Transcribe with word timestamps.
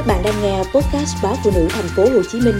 Các 0.00 0.06
bạn 0.06 0.22
đang 0.24 0.42
nghe 0.42 0.58
podcast 0.58 1.16
báo 1.22 1.36
phụ 1.44 1.50
nữ 1.54 1.68
thành 1.70 1.88
phố 1.96 2.02
Hồ 2.02 2.22
Chí 2.32 2.40
Minh 2.40 2.54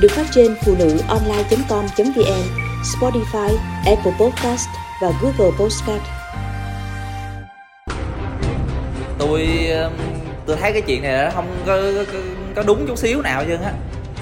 được 0.00 0.08
phát 0.10 0.26
trên 0.34 0.54
phụ 0.64 0.74
nữ 0.78 0.98
online.com.vn, 1.08 2.42
Spotify, 2.82 3.56
Apple 3.86 4.12
Podcast 4.20 4.68
và 5.02 5.12
Google 5.22 5.56
Podcast. 5.58 6.02
Tôi 9.18 9.46
um, 9.82 9.92
tôi 10.46 10.56
thấy 10.56 10.72
cái 10.72 10.82
chuyện 10.82 11.02
này 11.02 11.24
nó 11.24 11.30
không 11.30 11.56
có, 11.66 11.78
có, 12.12 12.18
có 12.54 12.62
đúng 12.66 12.86
chút 12.86 12.98
xíu 12.98 13.22
nào 13.22 13.44
chứ 13.46 13.56
á. 13.64 13.72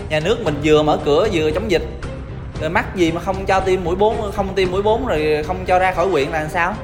Nhà 0.09 0.21
nước 0.21 0.37
mình 0.45 0.55
vừa 0.65 0.83
mở 0.83 0.99
cửa 1.05 1.29
vừa 1.33 1.51
chống 1.51 1.71
dịch. 1.71 1.87
Rồi 2.61 2.71
mắc 2.71 2.97
gì 2.97 3.13
mà 3.13 3.21
không 3.21 3.47
cho 3.47 3.61
tiêm 3.61 3.85
mũi 3.85 3.97
4 3.97 4.33
không 4.33 4.55
tiêm 4.55 4.71
mũi 4.71 4.83
4 4.83 5.07
rồi 5.07 5.45
không 5.47 5.65
cho 5.67 5.79
ra 5.79 5.93
khỏi 5.93 6.07
huyện 6.09 6.29
là 6.29 6.41
làm 6.41 6.51
sao? 6.51 6.75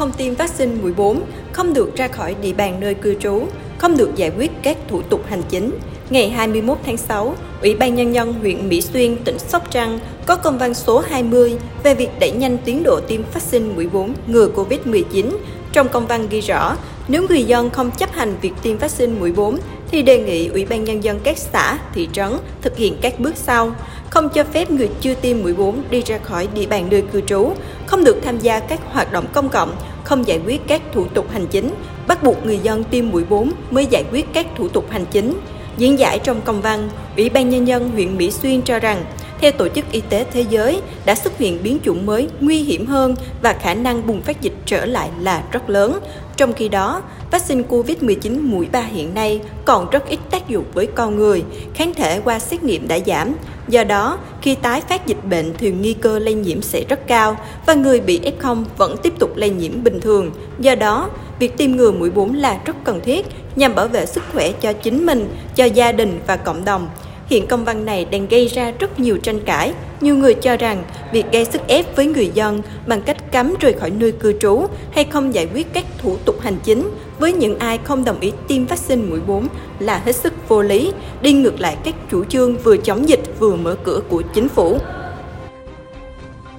không 0.00 0.12
tiêm 0.12 0.34
vaccine 0.34 0.74
mũi 0.82 0.92
4, 0.92 1.22
không 1.52 1.74
được 1.74 1.96
ra 1.96 2.08
khỏi 2.08 2.36
địa 2.42 2.52
bàn 2.52 2.80
nơi 2.80 2.94
cư 2.94 3.14
trú, 3.14 3.46
không 3.80 3.96
được 3.96 4.16
giải 4.16 4.30
quyết 4.38 4.50
các 4.62 4.76
thủ 4.88 5.02
tục 5.02 5.24
hành 5.28 5.42
chính. 5.48 5.70
Ngày 6.10 6.30
21 6.30 6.78
tháng 6.86 6.96
6, 6.96 7.34
Ủy 7.62 7.74
ban 7.74 7.94
Nhân 7.94 8.14
dân 8.14 8.32
huyện 8.32 8.68
Mỹ 8.68 8.80
Xuyên, 8.80 9.16
tỉnh 9.16 9.38
Sóc 9.38 9.70
Trăng 9.70 9.98
có 10.26 10.36
công 10.36 10.58
văn 10.58 10.74
số 10.74 11.02
20 11.08 11.56
về 11.82 11.94
việc 11.94 12.08
đẩy 12.20 12.32
nhanh 12.32 12.58
tiến 12.58 12.82
độ 12.82 13.00
tiêm 13.00 13.20
vaccine 13.34 13.74
mũi 13.74 13.88
4 13.92 14.14
ngừa 14.26 14.48
COVID-19. 14.48 15.30
Trong 15.72 15.88
công 15.88 16.06
văn 16.06 16.26
ghi 16.30 16.40
rõ, 16.40 16.76
nếu 17.08 17.26
người 17.28 17.42
dân 17.42 17.70
không 17.70 17.90
chấp 17.90 18.12
hành 18.12 18.34
việc 18.40 18.52
tiêm 18.62 18.78
vaccine 18.78 19.12
mũi 19.20 19.32
4 19.32 19.58
thì 19.90 20.02
đề 20.02 20.22
nghị 20.22 20.48
Ủy 20.48 20.64
ban 20.64 20.84
Nhân 20.84 21.04
dân 21.04 21.20
các 21.24 21.38
xã, 21.38 21.78
thị 21.94 22.08
trấn 22.12 22.32
thực 22.62 22.76
hiện 22.76 22.96
các 23.00 23.20
bước 23.20 23.36
sau 23.36 23.72
không 24.10 24.28
cho 24.28 24.44
phép 24.44 24.70
người 24.70 24.88
chưa 25.00 25.14
tiêm 25.14 25.42
mũi 25.42 25.54
4 25.54 25.82
đi 25.90 26.02
ra 26.02 26.18
khỏi 26.18 26.48
địa 26.54 26.66
bàn 26.66 26.86
nơi 26.90 27.02
cư 27.12 27.20
trú, 27.20 27.52
không 27.86 28.04
được 28.04 28.16
tham 28.24 28.38
gia 28.38 28.60
các 28.60 28.80
hoạt 28.92 29.12
động 29.12 29.26
công 29.32 29.48
cộng, 29.48 29.76
không 30.04 30.26
giải 30.26 30.40
quyết 30.46 30.60
các 30.66 30.82
thủ 30.92 31.04
tục 31.14 31.30
hành 31.32 31.46
chính, 31.46 31.70
bắt 32.10 32.22
buộc 32.22 32.46
người 32.46 32.58
dân 32.62 32.84
tiêm 32.84 33.10
mũi 33.10 33.24
4 33.24 33.52
mới 33.70 33.86
giải 33.86 34.04
quyết 34.12 34.26
các 34.32 34.46
thủ 34.56 34.68
tục 34.68 34.90
hành 34.90 35.04
chính. 35.10 35.40
Diễn 35.76 35.98
giải 35.98 36.18
trong 36.18 36.40
công 36.40 36.60
văn, 36.62 36.88
Ủy 37.16 37.28
ban 37.28 37.50
Nhân 37.50 37.66
dân 37.66 37.90
huyện 37.90 38.16
Mỹ 38.16 38.30
Xuyên 38.30 38.62
cho 38.62 38.78
rằng, 38.78 39.04
theo 39.40 39.52
Tổ 39.52 39.68
chức 39.68 39.92
Y 39.92 40.00
tế 40.00 40.24
Thế 40.32 40.44
giới, 40.50 40.80
đã 41.04 41.14
xuất 41.14 41.38
hiện 41.38 41.58
biến 41.62 41.78
chủng 41.84 42.06
mới 42.06 42.28
nguy 42.40 42.62
hiểm 42.62 42.86
hơn 42.86 43.14
và 43.42 43.52
khả 43.52 43.74
năng 43.74 44.06
bùng 44.06 44.22
phát 44.22 44.40
dịch 44.40 44.52
trở 44.66 44.86
lại 44.86 45.10
là 45.20 45.42
rất 45.52 45.70
lớn. 45.70 45.98
Trong 46.36 46.52
khi 46.52 46.68
đó, 46.68 47.02
vaccine 47.30 47.62
COVID-19 47.68 48.50
mũi 48.50 48.68
3 48.72 48.80
hiện 48.80 49.14
nay 49.14 49.40
còn 49.64 49.90
rất 49.90 50.08
ít 50.08 50.18
tác 50.30 50.48
dụng 50.48 50.64
với 50.74 50.86
con 50.86 51.16
người, 51.16 51.44
kháng 51.74 51.94
thể 51.94 52.20
qua 52.24 52.38
xét 52.38 52.62
nghiệm 52.62 52.88
đã 52.88 52.98
giảm. 53.06 53.34
Do 53.70 53.84
đó, 53.84 54.18
khi 54.42 54.54
tái 54.54 54.80
phát 54.80 55.06
dịch 55.06 55.24
bệnh 55.24 55.54
thì 55.58 55.70
nguy 55.70 55.94
cơ 55.94 56.18
lây 56.18 56.34
nhiễm 56.34 56.62
sẽ 56.62 56.84
rất 56.88 57.06
cao 57.06 57.36
và 57.66 57.74
người 57.74 58.00
bị 58.00 58.20
F0 58.20 58.64
vẫn 58.76 58.96
tiếp 59.02 59.12
tục 59.18 59.36
lây 59.36 59.50
nhiễm 59.50 59.84
bình 59.84 60.00
thường. 60.00 60.30
Do 60.58 60.74
đó, 60.74 61.10
việc 61.38 61.56
tiêm 61.56 61.70
ngừa 61.70 61.90
mũi 61.90 62.10
4 62.10 62.34
là 62.34 62.58
rất 62.64 62.76
cần 62.84 63.00
thiết 63.04 63.26
nhằm 63.56 63.74
bảo 63.74 63.86
vệ 63.86 64.06
sức 64.06 64.22
khỏe 64.32 64.52
cho 64.52 64.72
chính 64.72 65.06
mình, 65.06 65.28
cho 65.56 65.64
gia 65.64 65.92
đình 65.92 66.20
và 66.26 66.36
cộng 66.36 66.64
đồng. 66.64 66.88
Hiện 67.26 67.46
công 67.46 67.64
văn 67.64 67.84
này 67.84 68.04
đang 68.04 68.26
gây 68.28 68.46
ra 68.46 68.72
rất 68.78 69.00
nhiều 69.00 69.18
tranh 69.18 69.40
cãi. 69.40 69.72
Nhiều 70.00 70.16
người 70.16 70.34
cho 70.34 70.56
rằng 70.56 70.82
việc 71.12 71.24
gây 71.32 71.44
sức 71.44 71.66
ép 71.66 71.96
với 71.96 72.06
người 72.06 72.30
dân 72.34 72.62
bằng 72.86 73.02
cách 73.02 73.32
cấm 73.32 73.54
rời 73.60 73.72
khỏi 73.72 73.90
nơi 73.90 74.12
cư 74.12 74.32
trú 74.40 74.66
hay 74.92 75.04
không 75.04 75.34
giải 75.34 75.48
quyết 75.54 75.72
các 75.72 75.84
thủ 75.98 76.16
tục 76.24 76.40
hành 76.40 76.56
chính 76.64 76.90
với 77.20 77.32
những 77.32 77.58
ai 77.58 77.78
không 77.84 78.04
đồng 78.04 78.20
ý 78.20 78.32
tiêm 78.48 78.66
vaccine 78.66 79.02
mũi 79.02 79.20
4 79.26 79.46
là 79.78 79.98
hết 80.04 80.12
sức 80.12 80.32
vô 80.48 80.62
lý, 80.62 80.92
đi 81.22 81.32
ngược 81.32 81.60
lại 81.60 81.76
các 81.84 81.94
chủ 82.10 82.24
trương 82.24 82.56
vừa 82.56 82.76
chống 82.76 83.08
dịch 83.08 83.22
vừa 83.38 83.56
mở 83.56 83.76
cửa 83.84 84.00
của 84.08 84.22
chính 84.34 84.48
phủ. 84.48 84.78